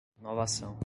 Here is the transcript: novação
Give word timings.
novação 0.19 0.77